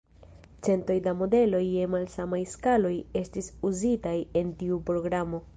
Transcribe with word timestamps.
Centoj 0.67 0.95
da 1.07 1.13
modeloj 1.19 1.59
je 1.65 1.85
malsamaj 1.97 2.41
skaloj 2.55 2.95
estis 3.23 3.53
uzitaj 3.73 4.19
en 4.43 4.53
tiu 4.65 4.85
programo. 4.93 5.47